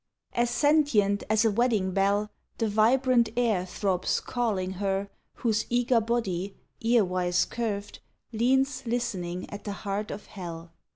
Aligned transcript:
As 0.33 0.49
sentient 0.49 1.23
as 1.29 1.45
a 1.45 1.51
wedding 1.51 1.91
bell, 1.91 2.31
The 2.57 2.67
vibrant 2.67 3.29
air 3.37 3.67
throbs 3.67 4.19
calling 4.19 4.71
her 4.81 5.11
Whose 5.35 5.67
eager 5.69 6.01
body, 6.01 6.55
earwise 6.83 7.45
curved, 7.47 7.99
Leans 8.33 8.87
listening 8.87 9.47
at 9.51 9.63
the 9.63 9.73
heart 9.85 10.09
of 10.09 10.25
hell. 10.25 10.71